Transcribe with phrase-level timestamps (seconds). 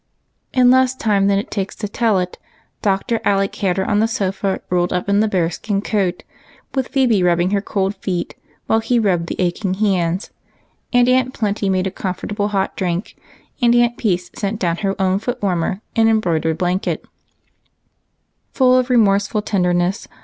[0.51, 2.39] In less time than it takes to tell it.
[2.81, 3.21] Dr.
[3.23, 6.23] Alec had her on the sofa rolled up in the bear skin coat,
[6.73, 8.33] with Phebe rubbing her cold feet
[8.65, 10.31] while he rubbed the aching hands,
[10.91, 13.15] and Aunt Plenty made a comfortable hot drink,
[13.61, 17.11] and Aunt Peace sent down her own foot warmer and em broidered blanket" for the
[17.11, 20.07] dear." Full of remorseful tenderness.